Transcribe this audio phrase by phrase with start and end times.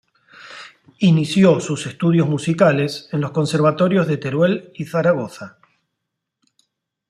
[0.97, 5.59] Inició sus estudios musicales en los conservatorios de Teruel y Zaragoza.